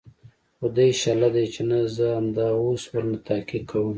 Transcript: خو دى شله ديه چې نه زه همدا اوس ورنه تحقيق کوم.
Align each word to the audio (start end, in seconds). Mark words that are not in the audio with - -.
خو 0.57 0.65
دى 0.75 0.87
شله 1.01 1.27
ديه 1.35 1.47
چې 1.53 1.61
نه 1.69 1.79
زه 1.95 2.05
همدا 2.17 2.47
اوس 2.61 2.83
ورنه 2.91 3.17
تحقيق 3.27 3.63
کوم. 3.69 3.89